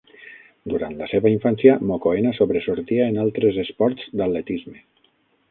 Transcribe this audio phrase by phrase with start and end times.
[0.71, 4.77] Durant la seva infància, Mokoena sobresortia en altres esports d'atletisme.